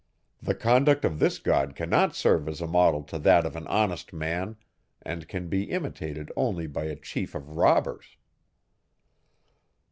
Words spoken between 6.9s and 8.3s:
chief of robbers.